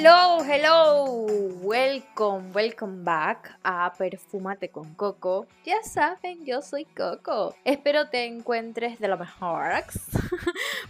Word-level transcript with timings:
Hello, 0.00 0.44
hello, 0.44 1.26
welcome, 1.60 2.52
welcome 2.54 3.02
back 3.02 3.58
a 3.64 3.92
Perfúmate 3.98 4.68
con 4.68 4.94
Coco. 4.94 5.48
Ya 5.64 5.82
saben, 5.82 6.46
yo 6.46 6.62
soy 6.62 6.84
Coco. 6.84 7.56
Espero 7.64 8.08
te 8.08 8.24
encuentres 8.24 9.00
de 9.00 9.08
lo 9.08 9.18
mejor. 9.18 9.72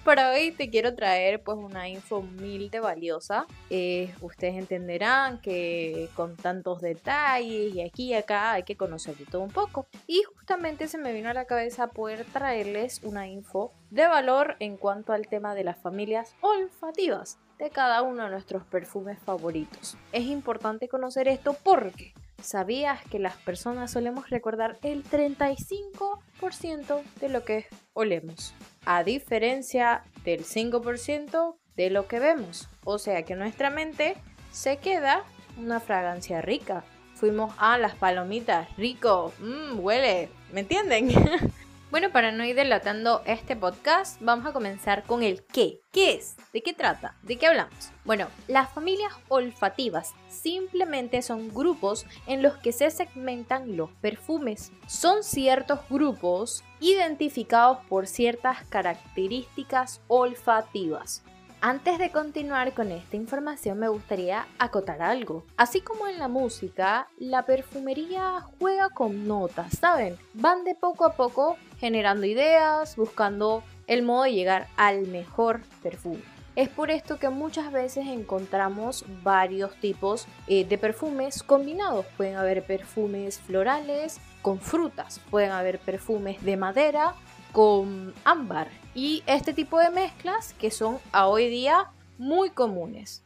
Para 0.08 0.30
hoy 0.30 0.52
te 0.52 0.70
quiero 0.70 0.94
traer 0.94 1.42
pues 1.42 1.58
una 1.58 1.86
info 1.86 2.20
humilde 2.20 2.80
valiosa. 2.80 3.46
Eh, 3.68 4.14
ustedes 4.22 4.54
entenderán 4.54 5.38
que 5.42 6.08
con 6.14 6.34
tantos 6.34 6.80
detalles 6.80 7.74
y 7.74 7.82
aquí 7.82 8.04
y 8.04 8.14
acá 8.14 8.52
hay 8.52 8.62
que 8.62 8.74
conocer 8.74 9.18
de 9.18 9.26
todo 9.26 9.42
un 9.42 9.50
poco. 9.50 9.86
Y 10.06 10.22
justamente 10.22 10.88
se 10.88 10.96
me 10.96 11.12
vino 11.12 11.28
a 11.28 11.34
la 11.34 11.44
cabeza 11.44 11.88
poder 11.88 12.24
traerles 12.24 13.02
una 13.02 13.28
info 13.28 13.74
de 13.90 14.06
valor 14.06 14.56
en 14.60 14.78
cuanto 14.78 15.12
al 15.12 15.28
tema 15.28 15.54
de 15.54 15.64
las 15.64 15.76
familias 15.76 16.34
olfativas 16.40 17.38
de 17.58 17.68
cada 17.68 18.00
uno 18.00 18.24
de 18.24 18.30
nuestros 18.30 18.64
perfumes 18.64 19.18
favoritos. 19.18 19.98
Es 20.12 20.24
importante 20.24 20.88
conocer 20.88 21.28
esto 21.28 21.54
porque 21.62 22.14
¿sabías 22.40 23.04
que 23.10 23.18
las 23.18 23.36
personas 23.36 23.90
solemos 23.90 24.30
recordar 24.30 24.78
el 24.82 25.04
35% 25.04 27.02
de 27.20 27.28
lo 27.28 27.44
que 27.44 27.66
olemos? 27.92 28.54
A 28.90 29.04
diferencia 29.04 30.02
del 30.24 30.46
5% 30.46 31.56
de 31.76 31.90
lo 31.90 32.08
que 32.08 32.20
vemos. 32.20 32.70
O 32.84 32.98
sea 32.98 33.22
que 33.22 33.36
nuestra 33.36 33.68
mente 33.68 34.16
se 34.50 34.78
queda 34.78 35.24
una 35.58 35.78
fragancia 35.78 36.40
rica. 36.40 36.84
Fuimos 37.14 37.52
a 37.58 37.76
las 37.76 37.96
palomitas, 37.96 38.66
rico, 38.78 39.34
mmm, 39.40 39.78
huele, 39.78 40.30
¿me 40.54 40.60
entienden? 40.60 41.10
Bueno, 41.90 42.12
para 42.12 42.32
no 42.32 42.44
ir 42.44 42.54
delatando 42.54 43.22
este 43.24 43.56
podcast, 43.56 44.20
vamos 44.20 44.44
a 44.44 44.52
comenzar 44.52 45.04
con 45.04 45.22
el 45.22 45.42
qué. 45.46 45.80
¿Qué 45.90 46.12
es? 46.12 46.36
¿De 46.52 46.62
qué 46.62 46.74
trata? 46.74 47.16
¿De 47.22 47.36
qué 47.36 47.46
hablamos? 47.46 47.92
Bueno, 48.04 48.28
las 48.46 48.70
familias 48.70 49.14
olfativas 49.28 50.12
simplemente 50.28 51.22
son 51.22 51.48
grupos 51.48 52.04
en 52.26 52.42
los 52.42 52.58
que 52.58 52.72
se 52.72 52.90
segmentan 52.90 53.78
los 53.78 53.90
perfumes. 54.02 54.70
Son 54.86 55.22
ciertos 55.24 55.80
grupos 55.88 56.62
identificados 56.78 57.78
por 57.88 58.06
ciertas 58.06 58.66
características 58.68 60.02
olfativas. 60.08 61.24
Antes 61.60 61.98
de 61.98 62.12
continuar 62.12 62.72
con 62.72 62.92
esta 62.92 63.16
información 63.16 63.80
me 63.80 63.88
gustaría 63.88 64.46
acotar 64.60 65.02
algo. 65.02 65.44
Así 65.56 65.80
como 65.80 66.06
en 66.06 66.20
la 66.20 66.28
música, 66.28 67.08
la 67.18 67.46
perfumería 67.46 68.46
juega 68.60 68.90
con 68.90 69.26
notas, 69.26 69.76
¿saben? 69.76 70.16
Van 70.34 70.62
de 70.62 70.76
poco 70.76 71.04
a 71.04 71.14
poco 71.14 71.56
generando 71.80 72.26
ideas, 72.26 72.94
buscando 72.94 73.64
el 73.88 74.04
modo 74.04 74.22
de 74.22 74.34
llegar 74.34 74.68
al 74.76 75.08
mejor 75.08 75.62
perfume. 75.82 76.22
Es 76.54 76.68
por 76.68 76.92
esto 76.92 77.18
que 77.18 77.28
muchas 77.28 77.72
veces 77.72 78.06
encontramos 78.06 79.04
varios 79.24 79.74
tipos 79.80 80.28
eh, 80.46 80.64
de 80.64 80.78
perfumes 80.78 81.42
combinados. 81.42 82.06
Pueden 82.16 82.36
haber 82.36 82.64
perfumes 82.64 83.40
florales 83.40 84.20
con 84.42 84.60
frutas, 84.60 85.20
pueden 85.28 85.50
haber 85.50 85.80
perfumes 85.80 86.40
de 86.44 86.56
madera 86.56 87.14
con 87.52 88.14
ámbar 88.24 88.68
y 89.00 89.22
este 89.28 89.52
tipo 89.52 89.78
de 89.78 89.90
mezclas 89.90 90.54
que 90.54 90.72
son 90.72 90.98
a 91.12 91.28
hoy 91.28 91.48
día 91.48 91.92
muy 92.18 92.50
comunes. 92.50 93.22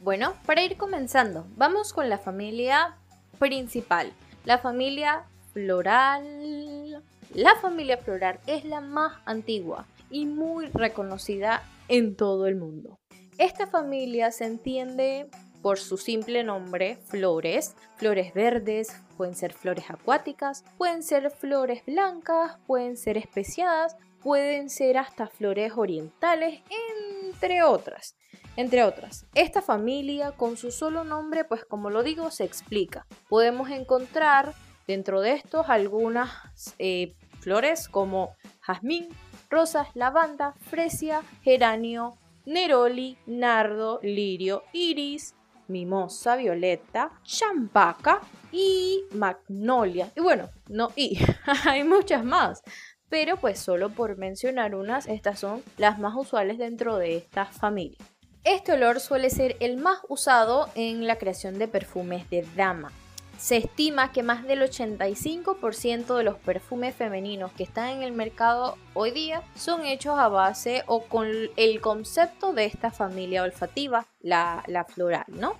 Bueno, 0.00 0.32
para 0.46 0.62
ir 0.62 0.78
comenzando, 0.78 1.46
vamos 1.56 1.92
con 1.92 2.08
la 2.08 2.16
familia 2.16 2.96
principal, 3.38 4.14
la 4.46 4.56
familia 4.56 5.24
floral. 5.52 7.04
La 7.34 7.54
familia 7.56 7.98
floral 7.98 8.40
es 8.46 8.64
la 8.64 8.80
más 8.80 9.18
antigua 9.26 9.84
y 10.08 10.24
muy 10.24 10.68
reconocida 10.68 11.62
en 11.88 12.16
todo 12.16 12.46
el 12.46 12.56
mundo. 12.56 12.98
Esta 13.36 13.66
familia 13.66 14.32
se 14.32 14.46
entiende 14.46 15.28
por 15.60 15.78
su 15.78 15.98
simple 15.98 16.44
nombre, 16.44 16.96
flores, 17.08 17.76
flores 17.96 18.32
verdes, 18.32 18.88
pueden 19.18 19.34
ser 19.34 19.52
flores 19.52 19.90
acuáticas, 19.90 20.64
pueden 20.78 21.02
ser 21.02 21.30
flores 21.30 21.84
blancas, 21.84 22.56
pueden 22.66 22.96
ser 22.96 23.18
especiadas, 23.18 23.98
pueden 24.24 24.70
ser 24.70 24.96
hasta 24.96 25.28
flores 25.28 25.74
orientales, 25.76 26.62
entre 27.30 27.62
otras. 27.62 28.16
Entre 28.56 28.82
otras, 28.82 29.26
esta 29.34 29.62
familia 29.62 30.32
con 30.32 30.56
su 30.56 30.70
solo 30.70 31.04
nombre, 31.04 31.44
pues 31.44 31.64
como 31.64 31.90
lo 31.90 32.02
digo, 32.02 32.30
se 32.30 32.44
explica. 32.44 33.06
Podemos 33.28 33.68
encontrar 33.70 34.54
dentro 34.86 35.20
de 35.20 35.32
estos 35.34 35.68
algunas 35.68 36.30
eh, 36.78 37.14
flores 37.40 37.88
como 37.88 38.34
jazmín, 38.60 39.08
rosas, 39.50 39.88
lavanda, 39.94 40.54
fresia, 40.70 41.22
geranio, 41.42 42.16
neroli, 42.46 43.18
nardo, 43.26 44.00
lirio, 44.02 44.62
iris, 44.72 45.34
mimosa, 45.68 46.36
violeta, 46.36 47.10
champaca 47.24 48.20
y 48.52 49.02
magnolia. 49.12 50.10
Y 50.16 50.20
bueno, 50.20 50.48
no 50.68 50.92
y, 50.96 51.18
hay 51.66 51.84
muchas 51.84 52.24
más. 52.24 52.62
Pero 53.14 53.36
pues 53.36 53.60
solo 53.60 53.90
por 53.90 54.18
mencionar 54.18 54.74
unas, 54.74 55.06
estas 55.06 55.38
son 55.38 55.62
las 55.78 56.00
más 56.00 56.16
usuales 56.16 56.58
dentro 56.58 56.96
de 56.96 57.16
esta 57.16 57.46
familia. 57.46 57.96
Este 58.42 58.72
olor 58.72 58.98
suele 58.98 59.30
ser 59.30 59.56
el 59.60 59.76
más 59.76 60.00
usado 60.08 60.68
en 60.74 61.06
la 61.06 61.14
creación 61.14 61.56
de 61.60 61.68
perfumes 61.68 62.28
de 62.28 62.44
dama. 62.56 62.90
Se 63.38 63.58
estima 63.58 64.10
que 64.10 64.24
más 64.24 64.42
del 64.42 64.62
85% 64.62 66.16
de 66.16 66.24
los 66.24 66.38
perfumes 66.38 66.96
femeninos 66.96 67.52
que 67.52 67.62
están 67.62 67.90
en 67.90 68.02
el 68.02 68.10
mercado 68.10 68.76
hoy 68.94 69.12
día 69.12 69.44
son 69.54 69.84
hechos 69.84 70.18
a 70.18 70.26
base 70.26 70.82
o 70.88 71.04
con 71.04 71.28
el 71.56 71.80
concepto 71.80 72.52
de 72.52 72.64
esta 72.64 72.90
familia 72.90 73.44
olfativa, 73.44 74.08
la, 74.22 74.64
la 74.66 74.82
floral, 74.86 75.26
¿no? 75.28 75.54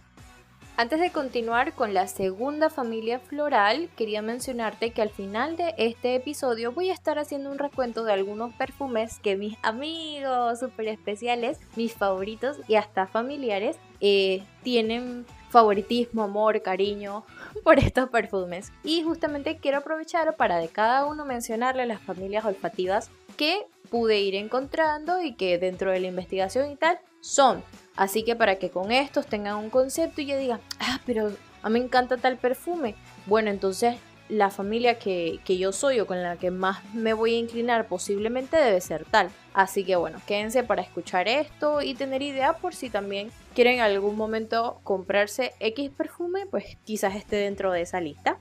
Antes 0.76 0.98
de 0.98 1.12
continuar 1.12 1.74
con 1.74 1.94
la 1.94 2.08
segunda 2.08 2.68
familia 2.68 3.20
floral, 3.20 3.88
quería 3.96 4.22
mencionarte 4.22 4.90
que 4.90 5.02
al 5.02 5.10
final 5.10 5.56
de 5.56 5.72
este 5.78 6.16
episodio 6.16 6.72
voy 6.72 6.90
a 6.90 6.94
estar 6.94 7.16
haciendo 7.16 7.52
un 7.52 7.58
recuento 7.58 8.02
de 8.02 8.12
algunos 8.12 8.52
perfumes 8.54 9.20
que 9.20 9.36
mis 9.36 9.56
amigos 9.62 10.58
súper 10.58 10.88
especiales, 10.88 11.60
mis 11.76 11.92
favoritos 11.92 12.56
y 12.66 12.74
hasta 12.74 13.06
familiares 13.06 13.76
eh, 14.00 14.42
tienen 14.64 15.26
favoritismo, 15.48 16.24
amor, 16.24 16.60
cariño 16.60 17.24
por 17.62 17.78
estos 17.78 18.08
perfumes. 18.10 18.72
Y 18.82 19.04
justamente 19.04 19.58
quiero 19.58 19.78
aprovechar 19.78 20.34
para 20.34 20.56
de 20.56 20.66
cada 20.66 21.06
uno 21.06 21.24
mencionarle 21.24 21.86
las 21.86 22.00
familias 22.00 22.44
olfativas 22.44 23.12
que 23.36 23.64
pude 23.90 24.18
ir 24.18 24.34
encontrando 24.34 25.22
y 25.22 25.34
que 25.34 25.56
dentro 25.56 25.92
de 25.92 26.00
la 26.00 26.08
investigación 26.08 26.72
y 26.72 26.74
tal 26.74 26.98
son. 27.20 27.62
Así 27.96 28.24
que 28.24 28.34
para 28.34 28.56
que 28.56 28.70
con 28.70 28.90
estos 28.90 29.26
tengan 29.26 29.56
un 29.56 29.70
concepto 29.70 30.20
y 30.20 30.26
ya 30.26 30.36
digan, 30.36 30.60
ah, 30.80 31.00
pero 31.06 31.32
a 31.62 31.68
mí 31.68 31.78
me 31.78 31.84
encanta 31.84 32.16
tal 32.16 32.36
perfume. 32.36 32.94
Bueno, 33.26 33.50
entonces 33.50 33.96
la 34.28 34.50
familia 34.50 34.98
que, 34.98 35.40
que, 35.44 35.58
yo 35.58 35.72
soy 35.72 36.00
o 36.00 36.06
con 36.06 36.22
la 36.22 36.36
que 36.36 36.50
más 36.50 36.82
me 36.94 37.12
voy 37.12 37.34
a 37.34 37.38
inclinar 37.38 37.86
posiblemente 37.86 38.56
debe 38.56 38.80
ser 38.80 39.04
tal. 39.04 39.30
Así 39.52 39.84
que 39.84 39.96
bueno, 39.96 40.20
quédense 40.26 40.62
para 40.62 40.82
escuchar 40.82 41.28
esto 41.28 41.82
y 41.82 41.94
tener 41.94 42.22
idea 42.22 42.54
por 42.54 42.74
si 42.74 42.90
también 42.90 43.30
quieren 43.54 43.74
en 43.74 43.80
algún 43.80 44.16
momento 44.16 44.80
comprarse 44.82 45.54
X 45.60 45.90
perfume, 45.90 46.46
pues 46.46 46.76
quizás 46.84 47.14
esté 47.14 47.36
dentro 47.36 47.70
de 47.70 47.82
esa 47.82 48.00
lista. 48.00 48.38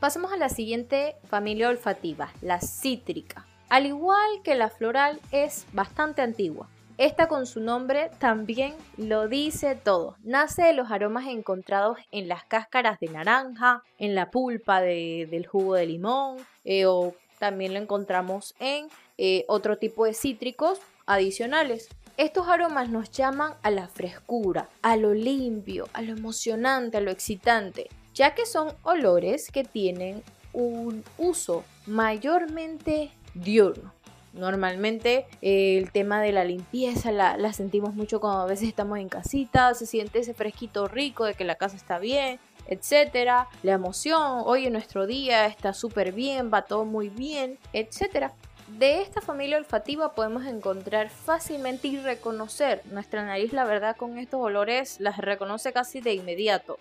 Pasemos 0.00 0.32
a 0.32 0.36
la 0.36 0.48
siguiente 0.48 1.16
familia 1.28 1.68
olfativa, 1.68 2.32
la 2.40 2.60
cítrica. 2.60 3.46
Al 3.68 3.86
igual 3.86 4.42
que 4.42 4.54
la 4.54 4.68
floral 4.68 5.20
es 5.30 5.66
bastante 5.72 6.22
antigua. 6.22 6.68
Esta 7.00 7.28
con 7.28 7.46
su 7.46 7.60
nombre 7.60 8.10
también 8.18 8.74
lo 8.98 9.26
dice 9.26 9.74
todo. 9.74 10.16
Nace 10.22 10.64
de 10.64 10.74
los 10.74 10.90
aromas 10.90 11.28
encontrados 11.28 11.96
en 12.12 12.28
las 12.28 12.44
cáscaras 12.44 13.00
de 13.00 13.08
naranja, 13.08 13.82
en 13.96 14.14
la 14.14 14.30
pulpa 14.30 14.82
del 14.82 15.46
jugo 15.46 15.76
de 15.76 15.86
limón 15.86 16.36
eh, 16.62 16.84
o 16.84 17.14
también 17.38 17.72
lo 17.72 17.80
encontramos 17.80 18.54
en 18.60 18.88
eh, 19.16 19.46
otro 19.48 19.78
tipo 19.78 20.04
de 20.04 20.12
cítricos 20.12 20.78
adicionales. 21.06 21.88
Estos 22.18 22.48
aromas 22.48 22.90
nos 22.90 23.10
llaman 23.10 23.54
a 23.62 23.70
la 23.70 23.88
frescura, 23.88 24.68
a 24.82 24.98
lo 24.98 25.14
limpio, 25.14 25.88
a 25.94 26.02
lo 26.02 26.12
emocionante, 26.12 26.98
a 26.98 27.00
lo 27.00 27.10
excitante, 27.10 27.88
ya 28.12 28.34
que 28.34 28.44
son 28.44 28.74
olores 28.82 29.50
que 29.50 29.64
tienen 29.64 30.22
un 30.52 31.02
uso 31.16 31.64
mayormente 31.86 33.10
diurno. 33.32 33.94
Normalmente 34.32 35.26
eh, 35.42 35.78
el 35.78 35.90
tema 35.90 36.22
de 36.22 36.32
la 36.32 36.44
limpieza 36.44 37.10
la, 37.10 37.52
sentimos 37.52 37.94
mucho 37.94 38.20
cuando 38.20 38.42
a 38.42 38.46
veces 38.46 38.68
estamos 38.68 38.98
en 38.98 39.08
casita, 39.08 39.74
se 39.74 39.86
siente 39.86 40.20
ese 40.20 40.34
fresquito 40.34 40.86
rico 40.86 41.24
de 41.24 41.34
que 41.34 41.44
la 41.44 41.56
casa 41.56 41.76
está 41.76 41.98
bien, 41.98 42.38
etcétera. 42.66 43.48
La 43.62 43.72
emoción, 43.72 44.42
hoy 44.44 44.66
en 44.66 44.72
nuestro 44.72 45.06
día 45.06 45.46
está 45.46 45.72
súper 45.74 46.12
bien, 46.12 46.50
va 46.52 46.62
todo 46.62 46.84
muy 46.84 47.08
bien, 47.08 47.58
etcétera. 47.72 48.32
De 48.78 49.02
esta 49.02 49.20
familia 49.20 49.56
olfativa 49.56 50.12
podemos 50.12 50.46
encontrar 50.46 51.10
fácilmente 51.10 51.88
y 51.88 51.98
reconocer 51.98 52.82
nuestra 52.92 53.24
nariz, 53.24 53.52
la 53.52 53.64
verdad, 53.64 53.96
con 53.96 54.16
estos 54.16 54.40
olores 54.40 55.00
las 55.00 55.18
reconoce 55.18 55.72
casi 55.72 56.00
de 56.00 56.14
inmediato. 56.14 56.78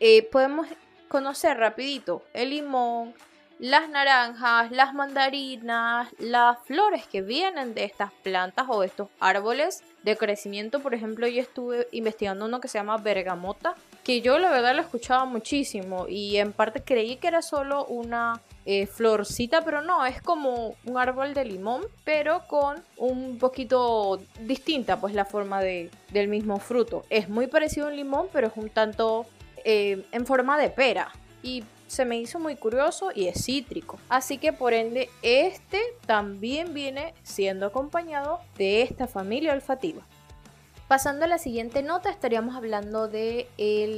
Eh, 0.00 0.24
podemos 0.24 0.66
conocer 1.08 1.56
rapidito 1.56 2.24
el 2.32 2.50
limón, 2.50 3.14
las 3.60 3.90
naranjas, 3.90 4.70
las 4.70 4.94
mandarinas, 4.94 6.08
las 6.18 6.58
flores 6.64 7.06
que 7.06 7.20
vienen 7.20 7.74
de 7.74 7.84
estas 7.84 8.10
plantas 8.10 8.64
o 8.70 8.80
de 8.80 8.86
estos 8.86 9.08
árboles 9.20 9.84
de 10.02 10.16
crecimiento. 10.16 10.80
Por 10.80 10.94
ejemplo, 10.94 11.28
yo 11.28 11.42
estuve 11.42 11.86
investigando 11.92 12.46
uno 12.46 12.60
que 12.60 12.68
se 12.68 12.78
llama 12.78 12.96
bergamota, 12.96 13.74
que 14.02 14.22
yo 14.22 14.38
la 14.38 14.50
verdad 14.50 14.74
lo 14.74 14.80
escuchaba 14.80 15.26
muchísimo 15.26 16.06
y 16.08 16.38
en 16.38 16.54
parte 16.54 16.82
creí 16.82 17.16
que 17.16 17.28
era 17.28 17.42
solo 17.42 17.84
una 17.84 18.40
eh, 18.64 18.86
florcita, 18.86 19.62
pero 19.62 19.82
no, 19.82 20.06
es 20.06 20.22
como 20.22 20.74
un 20.86 20.96
árbol 20.96 21.34
de 21.34 21.44
limón, 21.44 21.82
pero 22.02 22.46
con 22.46 22.82
un 22.96 23.38
poquito 23.38 24.18
distinta 24.40 24.98
pues 24.98 25.12
la 25.12 25.26
forma 25.26 25.60
de, 25.60 25.90
del 26.12 26.28
mismo 26.28 26.60
fruto. 26.60 27.04
Es 27.10 27.28
muy 27.28 27.46
parecido 27.46 27.88
a 27.88 27.90
un 27.90 27.96
limón, 27.96 28.28
pero 28.32 28.46
es 28.46 28.56
un 28.56 28.70
tanto 28.70 29.26
eh, 29.66 30.06
en 30.12 30.24
forma 30.24 30.56
de 30.56 30.70
pera. 30.70 31.12
Y 31.42 31.64
se 31.90 32.04
me 32.04 32.18
hizo 32.18 32.38
muy 32.38 32.54
curioso 32.54 33.10
y 33.12 33.26
es 33.26 33.46
cítrico. 33.46 33.98
Así 34.08 34.38
que 34.38 34.52
por 34.52 34.74
ende 34.74 35.10
este 35.22 35.80
también 36.06 36.72
viene 36.72 37.14
siendo 37.24 37.66
acompañado 37.66 38.38
de 38.56 38.82
esta 38.82 39.08
familia 39.08 39.52
olfativa. 39.52 40.02
Pasando 40.86 41.24
a 41.24 41.28
la 41.28 41.38
siguiente 41.38 41.82
nota 41.82 42.08
estaríamos 42.08 42.54
hablando 42.54 43.08
de 43.08 43.48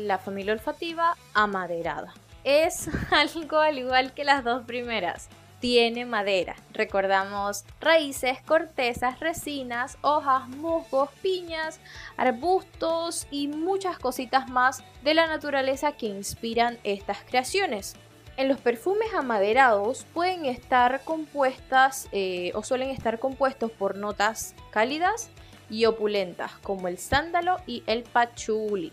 la 0.07 0.17
familia 0.17 0.55
olfativa 0.55 1.19
amaderada. 1.35 2.15
Es 2.45 2.89
algo 3.11 3.59
al 3.59 3.77
igual 3.77 4.15
que 4.15 4.25
las 4.25 4.43
dos 4.43 4.65
primeras 4.65 5.29
tiene 5.63 6.05
madera. 6.05 6.57
Recordamos 6.73 7.65
raíces, 7.81 8.43
cortezas, 8.43 9.21
resinas, 9.21 9.97
hojas, 10.01 10.49
musgos, 10.49 11.09
piñas, 11.23 11.79
arbustos 12.17 13.29
y 13.31 13.47
muchas 13.47 13.97
cositas 13.97 14.51
más 14.51 14.83
de 15.05 15.15
la 15.15 15.29
naturaleza 15.29 15.93
que 15.93 16.07
inspiran 16.07 16.79
estas 16.83 17.19
creaciones. 17.23 17.95
En 18.37 18.49
los 18.49 18.61
perfumes 18.61 19.15
amaderados 19.15 20.05
pueden 20.13 20.47
estar 20.47 21.05
compuestas 21.05 22.09
eh, 22.11 22.51
o 22.57 22.65
suelen 22.65 22.91
estar 22.91 23.21
compuestos 23.21 23.71
por 23.71 23.97
notas 23.97 24.57
cálidas 24.73 25.31
y 25.71 25.85
opulentas 25.85 26.55
como 26.57 26.89
el 26.89 26.99
sándalo 26.99 27.59
y 27.69 27.85
el 27.87 28.03
pachuli. 28.03 28.93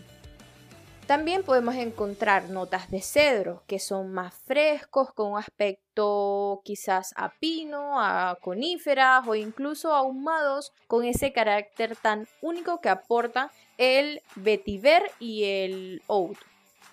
También 1.10 1.42
podemos 1.42 1.74
encontrar 1.74 2.50
notas 2.50 2.88
de 2.88 3.02
cedro, 3.02 3.64
que 3.66 3.80
son 3.80 4.12
más 4.12 4.32
frescos, 4.32 5.12
con 5.12 5.32
un 5.32 5.38
aspecto 5.40 6.60
quizás 6.64 7.12
a 7.16 7.30
pino, 7.30 8.00
a 8.00 8.38
coníferas 8.40 9.26
o 9.26 9.34
incluso 9.34 9.92
ahumados, 9.92 10.72
con 10.86 11.04
ese 11.04 11.32
carácter 11.32 11.96
tan 11.96 12.28
único 12.40 12.80
que 12.80 12.90
aporta 12.90 13.50
el 13.76 14.22
vetiver 14.36 15.02
y 15.18 15.42
el 15.42 16.02
oud. 16.06 16.36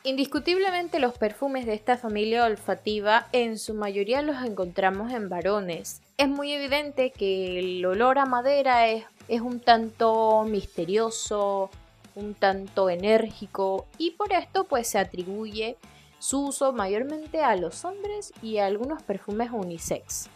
Indiscutiblemente 0.02 0.98
los 0.98 1.16
perfumes 1.16 1.68
de 1.68 1.76
esta 1.76 1.96
familia 1.96 2.46
olfativa 2.46 3.28
en 3.34 3.60
su 3.60 3.76
mayoría 3.76 4.24
los 4.24 4.44
encontramos 4.44 5.12
en 5.12 5.30
varones. 5.30 6.02
Es 6.18 6.28
muy 6.28 6.54
evidente 6.54 7.12
que 7.12 7.60
el 7.60 7.86
olor 7.86 8.18
a 8.18 8.26
madera 8.26 8.88
es, 8.88 9.06
es 9.28 9.42
un 9.42 9.60
tanto 9.60 10.44
misterioso, 10.44 11.70
un 12.18 12.34
tanto 12.34 12.90
enérgico 12.90 13.86
y 13.98 14.12
por 14.12 14.34
esto 14.34 14.64
pues 14.66 14.88
se 14.88 14.98
atribuye 14.98 15.78
su 16.20 16.48
uso 16.48 16.74
mayormente 16.74 17.44
a 17.44 17.56
los 17.56 17.86
hombres 17.86 18.34
y 18.42 18.58
a 18.58 18.66
algunos 18.66 19.04
perfumes 19.04 19.52
unisex. 19.52 20.28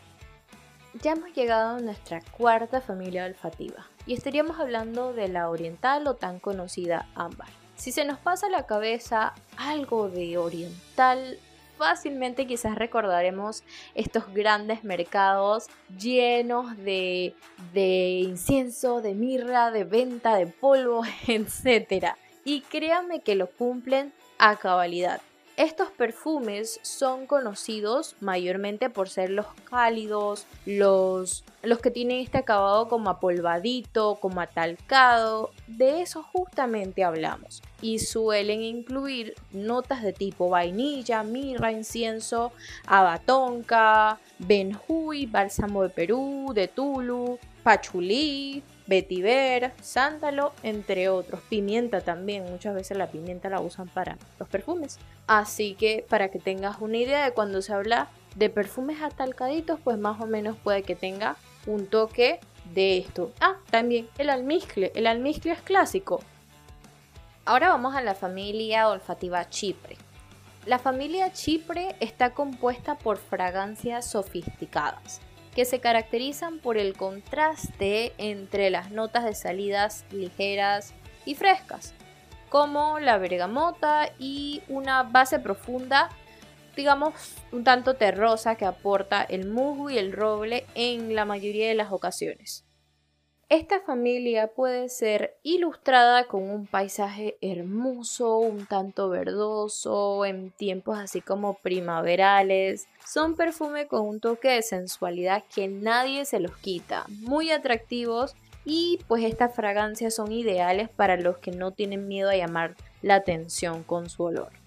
Ya 1.02 1.14
hemos 1.14 1.34
llegado 1.34 1.78
a 1.78 1.80
nuestra 1.80 2.22
cuarta 2.38 2.82
familia 2.82 3.26
olfativa 3.26 3.88
y 4.06 4.14
estaríamos 4.14 4.60
hablando 4.60 5.14
de 5.14 5.28
la 5.28 5.50
oriental 5.50 6.06
o 6.08 6.16
tan 6.16 6.40
conocida 6.40 7.08
ámbar. 7.16 7.50
Si 7.76 7.92
se 7.92 8.06
nos 8.06 8.20
pasa 8.20 8.48
a 8.48 8.52
la 8.52 8.68
cabeza 8.68 9.34
algo 9.58 10.08
de 10.08 10.38
oriental, 10.38 11.40
fácilmente 11.82 12.46
quizás 12.46 12.76
recordaremos 12.76 13.64
estos 13.96 14.32
grandes 14.32 14.84
mercados 14.84 15.66
llenos 16.00 16.78
de, 16.78 17.34
de 17.74 18.20
incienso, 18.20 19.02
de 19.02 19.16
mirra, 19.16 19.72
de 19.72 19.84
venta 19.84 20.36
de 20.36 20.46
polvo, 20.46 21.02
etc. 21.28 22.14
Y 22.46 22.62
créanme 22.62 23.22
que 23.22 23.34
lo 23.34 23.48
cumplen 23.48 24.14
a 24.38 24.58
cabalidad. 24.58 25.22
Estos 25.58 25.92
perfumes 25.92 26.80
son 26.82 27.28
conocidos 27.28 28.16
mayormente 28.20 28.90
por 28.90 29.10
ser 29.10 29.30
los 29.30 29.48
cálidos, 29.70 30.46
los, 30.66 31.44
los 31.62 31.80
que 31.80 31.92
tienen 31.92 32.22
este 32.22 32.38
acabado 32.38 32.88
como 32.88 33.10
apolvadito, 33.10 34.16
como 34.16 34.42
atalcado. 34.42 35.52
De 35.68 36.02
eso 36.02 36.24
justamente 36.24 37.04
hablamos. 37.04 37.62
Y 37.82 38.00
suelen 38.00 38.62
incluir 38.64 39.36
notas 39.52 40.02
de 40.02 40.14
tipo 40.14 40.50
vainilla, 40.50 41.24
mirra, 41.24 41.72
incienso, 41.72 42.54
abatonca, 42.88 44.20
benjuy, 44.40 45.26
bálsamo 45.26 45.84
de 45.84 45.90
Perú, 45.90 46.52
de 46.56 46.68
Tulu, 46.70 47.40
pachulí, 47.64 48.64
vetiver, 48.92 49.72
sándalo, 49.82 50.52
entre 50.64 51.08
otros. 51.08 51.40
Pimienta 51.48 52.02
también, 52.02 52.44
muchas 52.44 52.76
veces 52.76 52.98
la 52.98 53.08
pimienta 53.08 53.48
la 53.48 53.62
usan 53.62 53.88
para 53.88 54.18
los 54.38 54.50
perfumes. 54.50 55.00
Así 55.28 55.76
que 55.76 56.06
para 56.10 56.28
que 56.30 56.40
tengas 56.40 56.82
una 56.82 56.98
idea 56.98 57.24
de 57.24 57.32
cuando 57.32 57.62
se 57.62 57.72
habla 57.72 58.10
de 58.36 58.50
perfumes 58.50 59.02
atalcaditos, 59.02 59.80
pues 59.82 59.98
más 59.98 60.20
o 60.20 60.28
menos 60.28 60.58
puede 60.58 60.84
que 60.84 60.98
tenga 60.98 61.38
un 61.68 61.88
toque 61.88 62.42
de 62.74 62.98
esto. 62.98 63.32
Ah, 63.40 63.56
también 63.70 64.10
el 64.18 64.30
almizcle. 64.30 64.92
El 64.94 65.08
almizcle 65.08 65.54
es 65.54 65.62
clásico. 65.62 66.20
Ahora 67.46 67.70
vamos 67.70 67.96
a 67.96 68.02
la 68.02 68.14
familia 68.14 68.90
olfativa 68.90 69.50
Chipre. 69.50 69.96
La 70.66 70.80
familia 70.80 71.32
Chipre 71.32 71.96
está 72.02 72.34
compuesta 72.34 72.96
por 72.98 73.18
fragancias 73.18 74.06
sofisticadas 74.12 75.22
que 75.56 75.66
se 75.66 75.80
caracterizan 75.80 76.60
por 76.60 76.78
el 76.78 76.96
contraste 76.96 78.14
entre 78.18 78.70
las 78.70 78.92
notas 78.92 79.26
de 79.26 79.36
salidas 79.36 80.06
ligeras 80.12 80.94
y 81.26 81.36
frescas, 81.36 81.94
como 82.50 83.00
la 83.00 83.18
bergamota 83.18 84.10
y 84.18 84.62
una 84.68 85.04
base 85.04 85.40
profunda, 85.40 86.10
digamos 86.76 87.14
un 87.52 87.64
tanto 87.64 87.96
terrosa 87.96 88.56
que 88.56 88.66
aporta 88.66 89.24
el 89.24 89.48
musgo 89.48 89.90
y 89.90 89.98
el 89.98 90.14
roble 90.14 90.66
en 90.74 91.16
la 91.16 91.26
mayoría 91.26 91.68
de 91.68 91.76
las 91.76 91.92
ocasiones. 91.92 92.66
Esta 93.52 93.82
familia 93.82 94.48
puede 94.48 94.88
ser 94.88 95.36
ilustrada 95.44 96.24
con 96.24 96.50
un 96.50 96.68
paisaje 96.68 97.36
hermoso, 97.42 98.38
un 98.38 98.66
tanto 98.66 99.10
verdoso, 99.10 100.24
en 100.24 100.52
tiempos 100.52 100.98
así 100.98 101.20
como 101.20 101.56
primaverales. 101.56 102.88
Son 103.06 103.36
perfumes 103.36 103.88
con 103.88 104.08
un 104.08 104.22
toque 104.22 104.52
de 104.52 104.62
sensualidad 104.62 105.44
que 105.54 105.68
nadie 105.68 106.24
se 106.24 106.40
los 106.40 106.56
quita, 106.56 107.04
muy 107.10 107.52
atractivos 107.52 108.38
y 108.64 109.00
pues 109.10 109.26
estas 109.26 109.54
fragancias 109.54 110.16
son 110.16 110.32
ideales 110.32 110.88
para 110.88 111.18
los 111.18 111.38
que 111.40 111.52
no 111.52 111.72
tienen 111.72 112.08
miedo 112.08 112.30
a 112.30 112.38
llamar 112.38 112.78
la 113.02 113.16
atención 113.16 113.84
con 113.84 114.10
su 114.10 114.24
olor. 114.24 114.61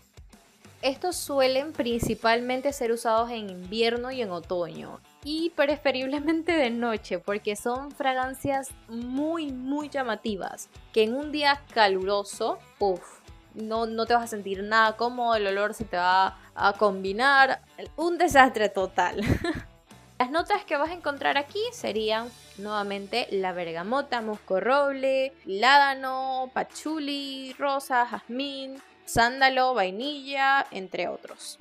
Estos 0.84 1.16
suelen 1.16 1.72
principalmente 1.72 2.70
ser 2.74 2.92
usados 2.92 3.30
en 3.30 3.48
invierno 3.48 4.10
y 4.10 4.20
en 4.20 4.30
otoño 4.30 5.00
y 5.24 5.48
preferiblemente 5.48 6.52
de 6.52 6.68
noche 6.68 7.18
porque 7.18 7.56
son 7.56 7.90
fragancias 7.90 8.68
muy 8.88 9.50
muy 9.50 9.88
llamativas 9.88 10.68
que 10.92 11.04
en 11.04 11.14
un 11.14 11.32
día 11.32 11.62
caluroso, 11.72 12.58
uff, 12.78 13.20
no, 13.54 13.86
no 13.86 14.04
te 14.04 14.12
vas 14.12 14.24
a 14.24 14.26
sentir 14.26 14.62
nada 14.62 14.94
cómodo, 14.98 15.36
el 15.36 15.46
olor 15.46 15.72
se 15.72 15.86
te 15.86 15.96
va 15.96 16.36
a 16.54 16.74
combinar, 16.74 17.62
un 17.96 18.18
desastre 18.18 18.68
total. 18.68 19.22
Las 20.18 20.30
notas 20.30 20.66
que 20.66 20.76
vas 20.76 20.90
a 20.90 20.94
encontrar 20.94 21.38
aquí 21.38 21.62
serían 21.72 22.28
nuevamente 22.58 23.26
la 23.30 23.54
bergamota, 23.54 24.20
musco 24.20 24.60
roble, 24.60 25.32
ládano, 25.46 26.50
pachuli, 26.52 27.54
rosa, 27.58 28.04
jazmín, 28.04 28.76
sándalo, 29.04 29.74
vainilla, 29.74 30.66
entre 30.70 31.08
otros. 31.08 31.58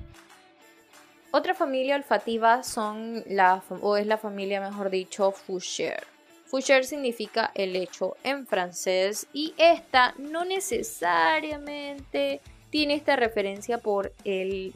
Otra 1.31 1.55
familia 1.55 1.95
olfativa 1.95 2.62
son 2.63 3.23
la, 3.27 3.63
o 3.81 3.97
es 3.97 4.05
la 4.05 4.17
familia, 4.17 4.62
mejor 4.62 4.89
dicho, 4.91 5.31
Fougère. 5.31 6.03
Fougère 6.45 6.83
significa 6.83 7.50
helecho 7.55 8.15
en 8.23 8.45
francés 8.45 9.25
y 9.33 9.55
esta 9.57 10.13
no 10.19 10.45
necesariamente 10.45 12.41
tiene 12.69 12.93
esta 12.93 13.15
referencia 13.15 13.79
por 13.79 14.13
el 14.23 14.73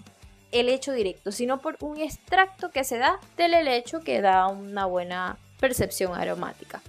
helecho 0.51 0.93
directo, 0.93 1.31
sino 1.31 1.61
por 1.61 1.77
un 1.81 1.97
extracto 1.97 2.71
que 2.71 2.83
se 2.83 2.97
da 2.97 3.19
del 3.35 3.53
helecho 3.53 3.99
que 3.99 4.21
da 4.21 4.47
una 4.47 4.87
buena 4.87 5.37
percepción 5.59 6.15
aromática. 6.15 6.81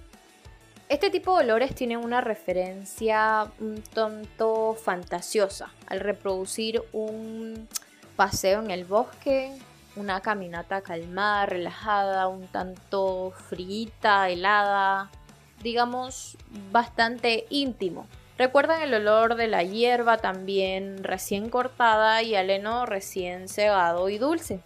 Este 0.89 1.11
tipo 1.11 1.37
de 1.37 1.43
olores 1.43 1.75
tienen 1.75 1.99
una 1.99 2.19
referencia 2.19 3.45
un 3.59 3.83
tanto 3.93 4.73
fantasiosa 4.73 5.71
al 5.85 5.99
reproducir 5.99 6.81
un 6.93 7.67
paseo 8.15 8.59
en 8.63 8.71
el 8.71 8.85
bosque, 8.85 9.51
una 9.95 10.21
caminata 10.21 10.81
calmada, 10.81 11.45
relajada, 11.45 12.27
un 12.27 12.47
tanto 12.47 13.33
frita, 13.49 14.29
helada, 14.29 15.11
digamos 15.61 16.39
bastante 16.71 17.45
íntimo. 17.51 18.07
Recuerdan 18.39 18.81
el 18.81 18.95
olor 18.95 19.35
de 19.35 19.45
la 19.45 19.61
hierba 19.61 20.17
también 20.17 21.03
recién 21.03 21.51
cortada 21.51 22.23
y 22.23 22.33
al 22.33 22.49
heno 22.49 22.87
recién 22.87 23.47
cegado 23.47 24.09
y 24.09 24.17
dulce. 24.17 24.61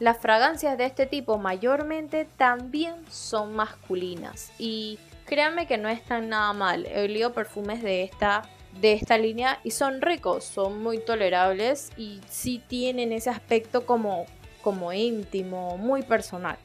Las 0.00 0.18
fragancias 0.18 0.76
de 0.76 0.84
este 0.84 1.06
tipo 1.06 1.38
mayormente 1.38 2.26
también 2.36 2.96
son 3.10 3.54
masculinas 3.54 4.52
y 4.58 4.98
créanme 5.26 5.66
que 5.66 5.78
no 5.78 5.88
están 5.88 6.28
nada 6.28 6.52
mal. 6.52 6.86
He 6.86 7.04
olido 7.04 7.32
perfumes 7.32 7.82
de 7.82 8.02
esta, 8.02 8.42
de 8.80 8.92
esta 8.92 9.18
línea 9.18 9.58
y 9.64 9.72
son 9.72 10.00
ricos, 10.00 10.44
son 10.44 10.82
muy 10.82 10.98
tolerables 10.98 11.90
y 11.96 12.20
sí 12.28 12.62
tienen 12.66 13.12
ese 13.12 13.30
aspecto 13.30 13.86
como, 13.86 14.26
como 14.62 14.92
íntimo, 14.92 15.78
muy 15.78 16.02
personal. 16.02 16.56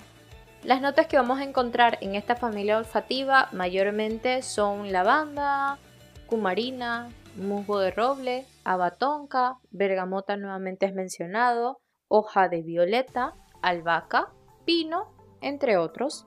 Las 0.64 0.82
notas 0.82 1.08
que 1.08 1.18
vamos 1.18 1.40
a 1.40 1.44
encontrar 1.44 1.98
en 2.02 2.16
esta 2.16 2.36
familia 2.36 2.78
olfativa 2.78 3.50
mayormente 3.54 4.42
son 4.42 4.92
lavanda, 4.92 5.78
cumarina, 6.26 7.10
musgo 7.36 7.80
de 7.80 7.92
roble, 7.92 8.46
abatonca, 8.64 9.58
bergamota 9.70 10.36
nuevamente 10.36 10.86
es 10.86 10.94
mencionado, 10.94 11.80
hoja 12.10 12.50
de 12.50 12.64
violeta, 12.64 13.34
albahaca, 13.62 14.34
pino, 14.66 15.14
entre 15.42 15.78
otros. 15.78 16.27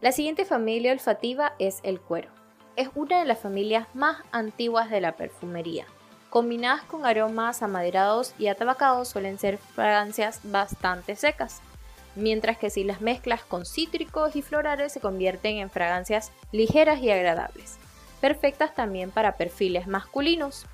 La 0.00 0.12
siguiente 0.12 0.46
familia 0.46 0.92
olfativa 0.92 1.52
es 1.58 1.80
el 1.82 2.00
cuero. 2.00 2.30
Es 2.74 2.88
una 2.94 3.18
de 3.18 3.26
las 3.26 3.38
familias 3.38 3.86
más 3.92 4.16
antiguas 4.32 4.88
de 4.88 5.02
la 5.02 5.12
perfumería. 5.12 5.84
Combinadas 6.30 6.84
con 6.84 7.04
aromas 7.04 7.62
amaderados 7.62 8.32
y 8.38 8.46
atabacados 8.46 9.08
suelen 9.08 9.38
ser 9.38 9.58
fragancias 9.58 10.40
bastante 10.44 11.16
secas, 11.16 11.60
mientras 12.16 12.56
que 12.56 12.70
si 12.70 12.82
las 12.82 13.02
mezclas 13.02 13.44
con 13.44 13.66
cítricos 13.66 14.36
y 14.36 14.40
florales 14.40 14.90
se 14.90 15.00
convierten 15.00 15.58
en 15.58 15.68
fragancias 15.68 16.32
ligeras 16.50 17.00
y 17.00 17.10
agradables, 17.10 17.76
perfectas 18.22 18.74
también 18.74 19.10
para 19.10 19.36
perfiles 19.36 19.86
masculinos. 19.86 20.64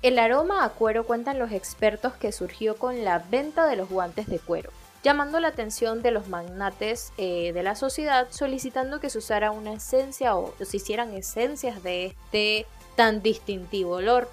El 0.00 0.18
aroma 0.18 0.64
a 0.64 0.70
cuero 0.70 1.04
cuentan 1.04 1.38
los 1.38 1.52
expertos 1.52 2.14
que 2.14 2.32
surgió 2.32 2.76
con 2.76 3.04
la 3.04 3.18
venta 3.18 3.66
de 3.66 3.76
los 3.76 3.90
guantes 3.90 4.26
de 4.26 4.38
cuero, 4.38 4.70
llamando 5.02 5.40
la 5.40 5.48
atención 5.48 6.02
de 6.02 6.10
los 6.10 6.28
magnates 6.28 7.12
eh, 7.16 7.52
de 7.52 7.62
la 7.62 7.74
sociedad 7.74 8.28
solicitando 8.30 9.00
que 9.00 9.10
se 9.10 9.18
usara 9.18 9.50
una 9.50 9.72
esencia 9.72 10.36
o 10.36 10.54
se 10.60 10.76
hicieran 10.76 11.14
esencias 11.14 11.82
de 11.82 12.06
este 12.06 12.66
tan 12.96 13.22
distintivo 13.22 13.92
olor. 13.96 14.28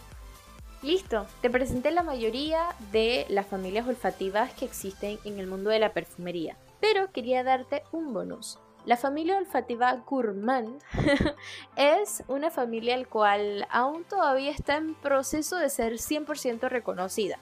Listo, 0.83 1.25
te 1.41 1.50
presenté 1.50 1.91
la 1.91 2.03
mayoría 2.03 2.67
de 2.91 3.25
las 3.29 3.47
familias 3.47 3.88
olfativas 3.88 4.53
que 4.53 4.65
existen 4.65 5.17
en 5.25 5.39
el 5.39 5.47
mundo 5.47 5.69
de 5.69 5.79
la 5.79 5.93
perfumería, 5.93 6.55
pero 6.79 7.12
quería 7.12 7.43
darte 7.43 7.83
un 7.91 8.13
bonus. 8.13 8.59
La 8.86 8.95
familia 8.95 9.38
olfativa 9.38 9.95
Gourmand 10.05 10.81
es 11.75 12.24
una 12.27 12.51
familia 12.51 12.95
al 12.95 13.07
cual 13.07 13.67
aún 13.69 14.05
todavía 14.05 14.51
está 14.51 14.77
en 14.77 14.95
proceso 14.95 15.57
de 15.57 15.69
ser 15.69 15.93
100% 15.93 16.69
reconocida. 16.69 17.38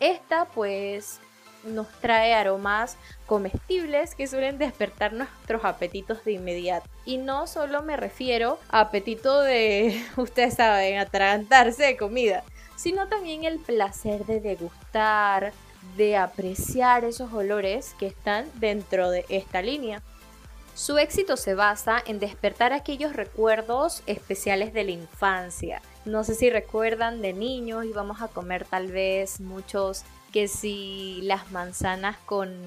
Esta 0.00 0.44
pues 0.46 1.20
nos 1.66 1.88
trae 2.00 2.34
aromas 2.34 2.96
comestibles 3.26 4.14
que 4.14 4.26
suelen 4.26 4.58
despertar 4.58 5.12
nuestros 5.12 5.64
apetitos 5.64 6.24
de 6.24 6.32
inmediato. 6.32 6.88
Y 7.04 7.18
no 7.18 7.46
solo 7.46 7.82
me 7.82 7.96
refiero 7.96 8.58
a 8.68 8.80
apetito 8.80 9.40
de, 9.40 10.02
ustedes 10.16 10.54
saben, 10.54 10.98
atragantarse 10.98 11.84
de 11.84 11.96
comida, 11.96 12.44
sino 12.76 13.08
también 13.08 13.44
el 13.44 13.58
placer 13.58 14.24
de 14.26 14.40
degustar, 14.40 15.52
de 15.96 16.16
apreciar 16.16 17.04
esos 17.04 17.32
olores 17.32 17.94
que 17.98 18.06
están 18.06 18.46
dentro 18.54 19.10
de 19.10 19.24
esta 19.28 19.62
línea. 19.62 20.02
Su 20.76 20.98
éxito 20.98 21.38
se 21.38 21.54
basa 21.54 22.02
en 22.06 22.18
despertar 22.18 22.74
aquellos 22.74 23.14
recuerdos 23.14 24.02
especiales 24.06 24.74
de 24.74 24.84
la 24.84 24.90
infancia. 24.90 25.80
No 26.04 26.22
sé 26.22 26.34
si 26.34 26.50
recuerdan 26.50 27.22
de 27.22 27.32
niños 27.32 27.86
íbamos 27.86 28.20
a 28.20 28.28
comer 28.28 28.66
tal 28.66 28.92
vez 28.92 29.40
muchos 29.40 30.04
que 30.32 30.48
si 30.48 31.20
las 31.22 31.50
manzanas 31.52 32.16
con, 32.18 32.60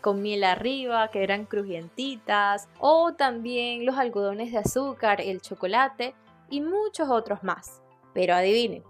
con 0.00 0.22
miel 0.22 0.44
arriba, 0.44 1.10
que 1.10 1.22
eran 1.22 1.44
crujientitas, 1.44 2.68
o 2.78 3.14
también 3.14 3.86
los 3.86 3.98
algodones 3.98 4.52
de 4.52 4.58
azúcar, 4.58 5.20
el 5.20 5.40
chocolate 5.40 6.14
y 6.48 6.60
muchos 6.60 7.08
otros 7.10 7.42
más. 7.42 7.82
Pero 8.12 8.34
adivinen, 8.34 8.82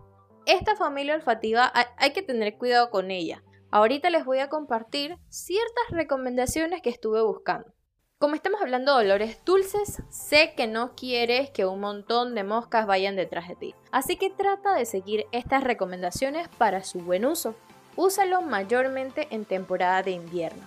esta 0.47 0.77
familia 0.77 1.15
olfativa 1.15 1.73
hay 1.97 2.13
que 2.13 2.23
tener 2.23 2.57
cuidado 2.57 2.91
con 2.91 3.11
ella. 3.11 3.43
Ahorita 3.71 4.11
les 4.11 4.25
voy 4.25 4.39
a 4.41 4.49
compartir 4.49 5.17
ciertas 5.29 5.91
recomendaciones 5.91 6.83
que 6.83 6.91
estuve 6.91 7.23
buscando. 7.23 7.73
Como 8.19 8.35
estamos 8.35 8.61
hablando 8.61 8.99
de 8.99 9.05
olores 9.05 9.43
dulces, 9.47 10.03
sé 10.11 10.53
que 10.55 10.67
no 10.67 10.95
quieres 10.95 11.51
que 11.51 11.65
un 11.65 11.81
montón 11.81 12.35
de 12.35 12.45
moscas 12.45 12.87
vayan 12.87 13.17
detrás 13.17 13.49
de 13.49 13.57
ti. 13.57 13.75
Así 13.93 14.17
que 14.17 14.29
trata 14.29 14.75
de 14.75 14.85
seguir 14.85 15.25
estas 15.33 15.65
recomendaciones 15.65 16.49
para 16.59 16.83
su 16.83 16.99
buen 16.99 17.25
uso. 17.25 17.55
Úsalo 17.97 18.43
mayormente 18.43 19.29
en 19.31 19.45
temporada 19.45 20.03
de 20.03 20.13
invierno. 20.13 20.63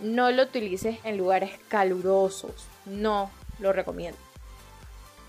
No 0.00 0.30
lo 0.30 0.42
utilices 0.42 0.98
en 1.04 1.16
lugares 1.16 1.58
calurosos. 1.68 2.66
No 2.84 3.30
lo 3.58 3.72
recomiendo. 3.72 4.18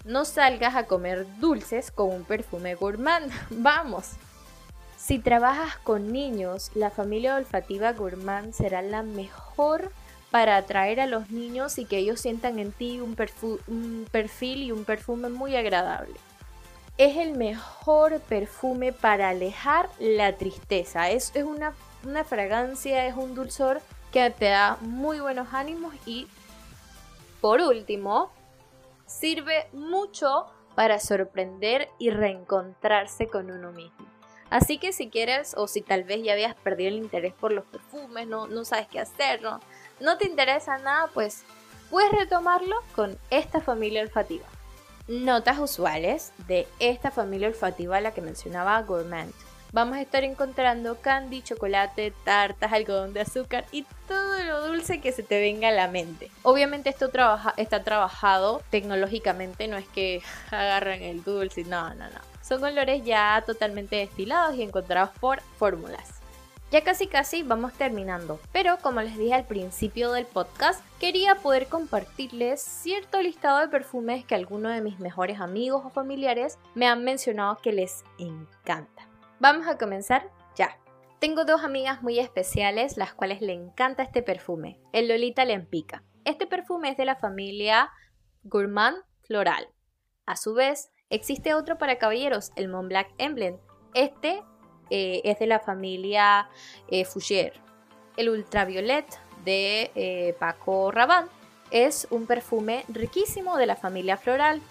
No 0.03 0.25
salgas 0.25 0.75
a 0.75 0.85
comer 0.85 1.25
dulces 1.39 1.91
con 1.91 2.09
un 2.09 2.23
perfume 2.23 2.75
gourmand. 2.75 3.31
Vamos. 3.49 4.11
Si 4.97 5.19
trabajas 5.19 5.77
con 5.77 6.11
niños, 6.11 6.71
la 6.75 6.89
familia 6.89 7.35
olfativa 7.35 7.93
gourmand 7.93 8.53
será 8.53 8.81
la 8.81 9.03
mejor 9.03 9.91
para 10.31 10.57
atraer 10.57 10.99
a 10.99 11.07
los 11.07 11.29
niños 11.29 11.77
y 11.77 11.85
que 11.85 11.97
ellos 11.97 12.19
sientan 12.19 12.59
en 12.59 12.71
ti 12.71 12.99
un, 12.99 13.15
perfil 14.11 14.63
y 14.63 14.71
un 14.71 14.85
perfume 14.85 15.29
muy 15.29 15.55
agradable. 15.55 16.15
Es 16.97 17.15
el 17.17 17.37
mejor 17.37 18.19
perfume 18.21 18.91
para 18.91 19.29
alejar 19.29 19.87
la 19.99 20.35
tristeza. 20.35 21.11
Es, 21.11 21.31
una, 21.35 21.75
fragancia, 22.23 23.05
es 23.05 23.15
un 23.15 23.35
dulzor 23.35 23.81
que 24.11 24.31
te 24.31 24.45
da 24.45 24.77
muy 24.81 25.19
buenos 25.19 25.49
ánimos 25.53 25.93
y 26.07 26.27
por 27.39 27.61
último, 27.61 28.31
sirve 29.05 29.67
mucho 29.73 30.47
para 30.73 30.99
sorprender 30.99 31.87
y 31.99 32.09
reencontrarse 32.09 33.27
con 33.27 33.51
uno 33.51 33.71
mismo. 33.71 34.07
Así 34.49 34.79
que 34.79 34.91
si 34.91 35.09
quieres 35.09 35.53
o 35.55 35.67
si 35.67 35.81
tal 35.81 36.03
vez 36.03 36.23
ya 36.23 36.33
habías 36.33 36.55
perdido 36.55 36.89
el 36.89 36.95
interés 36.95 37.33
por 37.33 37.51
los 37.51 37.65
perfumes, 37.65 38.27
no, 38.27 38.65
sabes 38.65 38.87
qué 38.87 38.99
hacer, 38.99 39.41
no 39.99 40.17
te 40.17 40.27
interesa 40.27 40.79
nada, 40.79 41.11
pues 41.13 41.43
puedes 41.91 42.11
retomarlo 42.11 42.75
con 42.95 43.17
esta 43.29 43.61
familia 43.61 44.01
olfativa. 44.01 44.45
Notas 45.07 45.57
usuales 45.59 46.33
de 46.47 46.67
esta 46.79 47.11
familia 47.11 47.47
olfativa 47.47 48.01
la 48.01 48.13
que 48.13 48.21
mencionaba 48.21 48.81
Gourmand. 48.81 49.33
Vamos 49.71 49.97
a 49.97 50.01
estar 50.01 50.25
encontrando 50.25 50.99
candy, 50.99 51.41
chocolate, 51.41 52.13
tartas, 52.25 52.73
algodón 52.73 53.13
de 53.13 53.21
azúcar 53.21 53.65
y 53.71 53.85
todo 54.07 54.43
lo 54.43 54.67
dulce 54.67 54.99
que 54.99 55.13
se 55.13 55.23
te 55.23 55.39
venga 55.39 55.69
a 55.69 55.71
la 55.71 55.87
mente. 55.87 56.29
Obviamente 56.43 56.89
esto 56.89 57.09
está 57.55 57.83
trabajado 57.83 58.61
tecnológicamente, 58.69 59.67
no 59.67 59.77
es 59.77 59.87
que 59.87 60.21
agarran 60.51 61.01
el 61.01 61.23
dulce, 61.23 61.63
no, 61.63 61.93
no, 61.95 62.09
no. 62.09 62.19
Son 62.41 62.63
olores 62.63 63.03
ya 63.05 63.43
totalmente 63.45 63.97
destilados 63.97 64.55
y 64.55 64.63
encontrados 64.63 65.11
por 65.19 65.41
fórmulas. 65.57 66.16
Ya 66.69 66.83
casi 66.83 67.07
casi 67.07 67.43
vamos 67.43 67.71
terminando, 67.73 68.41
pero 68.51 68.77
como 68.79 68.99
les 68.99 69.17
dije 69.17 69.33
al 69.33 69.45
principio 69.45 70.11
del 70.11 70.25
podcast, 70.25 70.83
quería 70.99 71.35
poder 71.35 71.67
compartirles 71.67 72.61
cierto 72.61 73.21
listado 73.21 73.59
de 73.59 73.69
perfumes 73.69 74.25
que 74.25 74.35
algunos 74.35 74.73
de 74.73 74.81
mis 74.81 74.99
mejores 74.99 75.39
amigos 75.39 75.83
o 75.85 75.89
familiares 75.89 76.59
me 76.75 76.85
han 76.85 77.05
mencionado 77.05 77.57
que 77.63 77.71
les 77.71 78.03
encanta. 78.19 79.07
Vamos 79.39 79.65
a 79.67 79.77
comenzar 79.77 80.29
ya. 80.57 80.77
Tengo 81.19 81.45
dos 81.45 81.63
amigas 81.63 82.03
muy 82.03 82.19
especiales 82.19 82.97
las 82.97 83.13
cuales 83.13 83.39
le 83.39 83.53
encanta 83.53 84.03
este 84.03 84.21
perfume, 84.21 84.81
el 84.91 85.07
Lolita 85.07 85.45
Lempica. 85.45 86.03
Este 86.25 86.47
perfume 86.47 86.89
es 86.89 86.97
de 86.97 87.05
la 87.05 87.15
familia 87.15 87.91
Gourmand 88.43 88.97
Floral. 89.25 89.69
A 90.25 90.35
su 90.35 90.53
vez, 90.53 90.91
existe 91.09 91.53
otro 91.53 91.77
para 91.77 91.97
caballeros, 91.97 92.51
el 92.57 92.67
Mont 92.67 92.89
Blanc 92.89 93.07
Emblem. 93.17 93.57
Este 93.93 94.43
eh, 94.89 95.21
es 95.23 95.39
de 95.39 95.47
la 95.47 95.59
familia 95.59 96.47
eh, 96.89 97.05
El 98.17 98.29
Ultraviolet 98.29 99.05
de 99.43 99.91
eh, 99.95 100.35
Paco 100.39 100.91
Rabanne 100.91 101.29
es 101.71 102.07
un 102.09 102.25
perfume 102.25 102.85
riquísimo 102.87 103.57
de 103.57 103.65
la 103.65 103.75
familia 103.75 104.17
floral. 104.17 104.61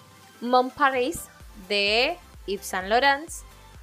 Mont 0.40 0.73
Paris 0.73 1.25
de 1.68 2.16
Yves 2.46 2.66
Saint 2.66 2.88
Laurent 2.88 3.28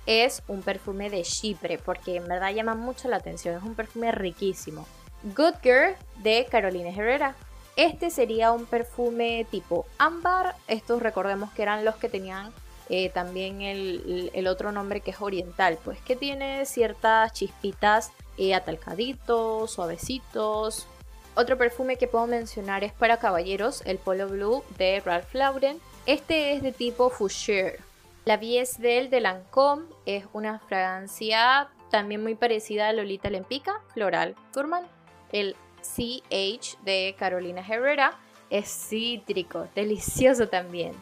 es 0.05 0.43
un 0.47 0.61
perfume 0.61 1.09
de 1.09 1.23
Chipre 1.23 1.77
porque 1.77 2.15
en 2.15 2.27
verdad 2.27 2.53
llama 2.53 2.75
mucho 2.75 3.07
la 3.07 3.17
atención, 3.17 3.55
es 3.55 3.63
un 3.63 3.75
perfume 3.75 4.11
riquísimo. 4.11 4.85
Good 5.23 5.55
Girl 5.63 5.95
de 6.17 6.45
Carolina 6.49 6.89
Herrera. 6.89 7.35
Este 7.75 8.11
sería 8.11 8.51
un 8.51 8.65
perfume 8.65 9.47
tipo 9.49 9.85
ámbar. 9.97 10.55
Estos 10.67 11.01
recordemos 11.01 11.51
que 11.53 11.63
eran 11.63 11.85
los 11.85 11.95
que 11.95 12.09
tenían 12.09 12.51
eh, 12.89 13.09
también 13.09 13.61
el, 13.61 14.47
otro 14.47 14.71
nombre 14.71 15.01
que 15.01 15.11
es 15.11 15.21
oriental, 15.21 15.77
pues 15.83 15.99
que 16.01 16.15
tiene 16.15 16.65
ciertas 16.65 17.33
chispitas 17.33 18.11
eh, 18.37 18.53
atalcaditos, 18.53 19.71
suavecitos. 19.71 20.87
Otro 21.35 21.57
perfume 21.57 21.97
que 21.97 22.07
puedo 22.07 22.27
mencionar 22.27 22.83
es 22.83 22.93
para 22.93 23.17
caballeros, 23.17 23.81
el 23.85 23.97
Polo 23.97 24.27
Blue 24.27 24.63
de 24.77 24.99
Ralph 24.99 25.33
Lauren. 25.33 25.79
Este 26.05 26.53
es 26.53 26.61
de 26.61 26.71
tipo 26.71 27.09
Fougère. 27.09 27.79
La 28.25 28.37
Vies 28.37 28.79
de 28.79 29.19
Lancôme 29.19 29.85
es 30.05 30.25
una 30.33 30.59
fragancia 30.59 31.69
también 31.89 32.23
muy 32.23 32.35
parecida 32.35 32.87
a 32.87 32.93
Lolita 32.93 33.29
Lempica, 33.29 33.81
Floral 33.93 34.35
Furman. 34.51 34.83
El 35.31 35.55
CH 35.81 36.77
de 36.83 37.15
Carolina 37.17 37.65
Herrera 37.67 38.17
es 38.49 38.67
cítrico, 38.67 39.67
delicioso 39.75 40.47
también. 40.47 40.93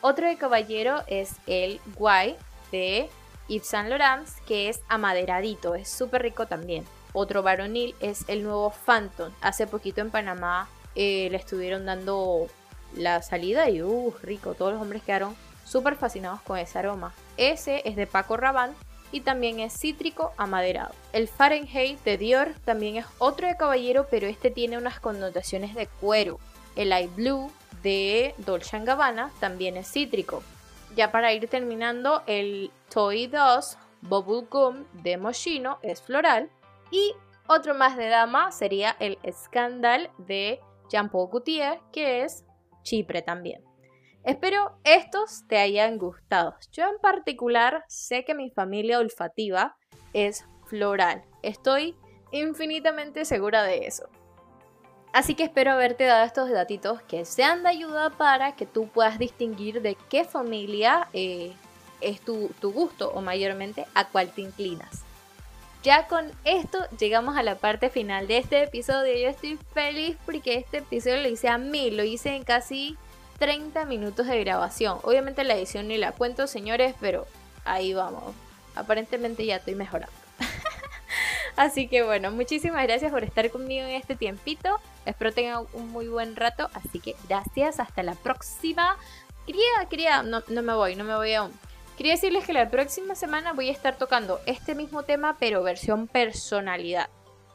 Otro 0.00 0.26
de 0.26 0.36
caballero 0.36 1.02
es 1.06 1.36
el 1.46 1.80
Guay 1.96 2.36
de 2.70 3.08
Yves 3.48 3.66
Saint 3.66 3.88
Laurent, 3.88 4.28
que 4.46 4.68
es 4.68 4.80
amaderadito, 4.88 5.74
es 5.74 5.88
súper 5.88 6.22
rico 6.22 6.46
también. 6.46 6.84
Otro 7.12 7.42
varonil 7.42 7.94
es 8.00 8.24
el 8.28 8.42
nuevo 8.42 8.70
Phantom. 8.70 9.32
Hace 9.40 9.66
poquito 9.66 10.00
en 10.00 10.10
Panamá 10.10 10.68
eh, 10.94 11.28
le 11.30 11.36
estuvieron 11.36 11.86
dando 11.86 12.46
la 12.94 13.22
salida 13.22 13.68
y 13.70 13.82
uh, 13.82 14.14
rico, 14.22 14.54
todos 14.54 14.72
los 14.72 14.82
hombres 14.82 15.02
quedaron 15.02 15.36
súper 15.64 15.96
fascinados 15.96 16.40
con 16.42 16.58
ese 16.58 16.78
aroma. 16.78 17.14
Ese 17.36 17.82
es 17.84 17.96
de 17.96 18.06
Paco 18.06 18.36
Rabanne 18.36 18.74
y 19.12 19.20
también 19.20 19.60
es 19.60 19.78
cítrico 19.78 20.32
amaderado. 20.36 20.94
El 21.12 21.28
Fahrenheit 21.28 22.02
de 22.04 22.18
Dior 22.18 22.54
también 22.64 22.96
es 22.96 23.06
otro 23.18 23.46
de 23.46 23.56
caballero, 23.56 24.06
pero 24.10 24.26
este 24.26 24.50
tiene 24.50 24.78
unas 24.78 25.00
connotaciones 25.00 25.74
de 25.74 25.86
cuero. 25.86 26.38
El 26.74 26.92
Eye 26.92 27.08
Blue 27.08 27.50
de 27.86 28.34
Dolce 28.38 28.80
Gabbana 28.80 29.30
también 29.38 29.76
es 29.76 29.92
cítrico. 29.92 30.42
Ya 30.96 31.12
para 31.12 31.32
ir 31.32 31.46
terminando, 31.46 32.24
el 32.26 32.72
Toy 32.92 33.28
Dust 33.28 33.78
Bubble 34.00 34.48
Gum 34.50 34.84
de 35.04 35.16
Moschino 35.16 35.78
es 35.82 36.02
floral. 36.02 36.50
Y 36.90 37.14
otro 37.46 37.76
más 37.76 37.96
de 37.96 38.08
dama 38.08 38.50
sería 38.50 38.96
el 38.98 39.18
Scandal 39.30 40.10
de 40.18 40.58
Jean 40.88 41.10
Paul 41.10 41.28
Gaultier, 41.30 41.78
que 41.92 42.24
es 42.24 42.44
Chipre 42.82 43.22
también. 43.22 43.62
Espero 44.24 44.80
estos 44.82 45.46
te 45.46 45.58
hayan 45.58 45.96
gustado. 45.96 46.56
Yo 46.72 46.88
en 46.88 46.98
particular 47.00 47.84
sé 47.86 48.24
que 48.24 48.34
mi 48.34 48.50
familia 48.50 48.98
olfativa 48.98 49.76
es 50.12 50.44
floral. 50.64 51.22
Estoy 51.42 51.94
infinitamente 52.32 53.24
segura 53.24 53.62
de 53.62 53.86
eso. 53.86 54.08
Así 55.16 55.34
que 55.34 55.44
espero 55.44 55.72
haberte 55.72 56.04
dado 56.04 56.26
estos 56.26 56.50
datitos 56.50 57.00
que 57.00 57.24
sean 57.24 57.62
de 57.62 57.70
ayuda 57.70 58.10
para 58.10 58.52
que 58.52 58.66
tú 58.66 58.86
puedas 58.88 59.18
distinguir 59.18 59.80
de 59.80 59.96
qué 60.10 60.24
familia 60.24 61.08
eh, 61.14 61.54
es 62.02 62.20
tu, 62.20 62.50
tu 62.60 62.70
gusto 62.70 63.10
o 63.12 63.22
mayormente 63.22 63.86
a 63.94 64.06
cuál 64.08 64.28
te 64.28 64.42
inclinas. 64.42 65.04
Ya 65.82 66.06
con 66.06 66.30
esto 66.44 66.80
llegamos 66.98 67.34
a 67.38 67.42
la 67.42 67.54
parte 67.54 67.88
final 67.88 68.26
de 68.26 68.36
este 68.36 68.62
episodio. 68.62 69.16
Yo 69.16 69.30
estoy 69.30 69.58
feliz 69.72 70.18
porque 70.26 70.56
este 70.56 70.78
episodio 70.78 71.22
lo 71.22 71.28
hice 71.28 71.48
a 71.48 71.56
mí, 71.56 71.90
lo 71.90 72.04
hice 72.04 72.36
en 72.36 72.44
casi 72.44 72.98
30 73.38 73.86
minutos 73.86 74.26
de 74.26 74.38
grabación. 74.40 74.98
Obviamente 75.02 75.44
la 75.44 75.56
edición 75.56 75.88
ni 75.88 75.96
la 75.96 76.12
cuento, 76.12 76.46
señores, 76.46 76.94
pero 77.00 77.26
ahí 77.64 77.94
vamos. 77.94 78.34
Aparentemente 78.74 79.46
ya 79.46 79.56
estoy 79.56 79.76
mejorando. 79.76 80.12
así 81.56 81.88
que 81.88 82.02
bueno, 82.02 82.32
muchísimas 82.32 82.82
gracias 82.82 83.10
por 83.10 83.24
estar 83.24 83.50
conmigo 83.50 83.86
en 83.86 83.94
este 83.94 84.14
tiempito. 84.14 84.78
Espero 85.06 85.32
tengan 85.32 85.64
un 85.72 85.90
muy 85.90 86.08
buen 86.08 86.36
rato. 86.36 86.68
Así 86.74 87.00
que 87.00 87.16
gracias, 87.28 87.80
hasta 87.80 88.02
la 88.02 88.14
próxima. 88.14 88.96
Quería, 89.46 89.86
quería, 89.88 90.22
no, 90.22 90.42
no 90.48 90.62
me 90.62 90.74
voy, 90.74 90.96
no 90.96 91.04
me 91.04 91.16
voy 91.16 91.32
aún. 91.34 91.52
Quería 91.96 92.12
decirles 92.12 92.44
que 92.44 92.52
la 92.52 92.68
próxima 92.68 93.14
semana 93.14 93.54
voy 93.54 93.70
a 93.70 93.72
estar 93.72 93.96
tocando 93.96 94.40
este 94.44 94.74
mismo 94.74 95.04
tema, 95.04 95.36
pero 95.40 95.62
versión 95.62 96.08
personalidad. 96.08 97.08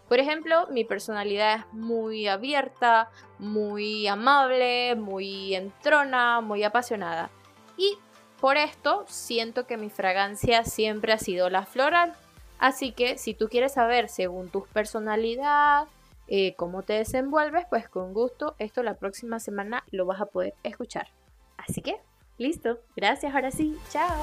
Por 0.09 0.19
ejemplo, 0.19 0.67
mi 0.71 0.83
personalidad 0.83 1.59
es 1.59 1.73
muy 1.73 2.27
abierta, 2.27 3.09
muy 3.37 4.07
amable, 4.07 4.95
muy 4.95 5.55
entrona, 5.55 6.41
muy 6.41 6.63
apasionada. 6.63 7.29
Y 7.77 7.97
por 8.41 8.57
esto 8.57 9.05
siento 9.07 9.67
que 9.67 9.77
mi 9.77 9.89
fragancia 9.89 10.65
siempre 10.65 11.13
ha 11.13 11.17
sido 11.17 11.49
la 11.49 11.65
floral. 11.65 12.13
Así 12.57 12.91
que 12.91 13.17
si 13.17 13.33
tú 13.33 13.47
quieres 13.47 13.73
saber 13.73 14.09
según 14.09 14.49
tu 14.49 14.65
personalidad, 14.65 15.87
eh, 16.33 16.55
cómo 16.55 16.81
te 16.81 16.93
desenvuelves, 16.93 17.65
pues 17.69 17.89
con 17.89 18.13
gusto 18.13 18.55
esto 18.57 18.83
la 18.83 18.93
próxima 18.93 19.41
semana 19.41 19.83
lo 19.91 20.05
vas 20.05 20.21
a 20.21 20.27
poder 20.27 20.53
escuchar. 20.63 21.09
Así 21.57 21.81
que, 21.81 21.97
listo. 22.37 22.79
Gracias, 22.95 23.35
ahora 23.35 23.51
sí. 23.51 23.75
Chao. 23.89 24.15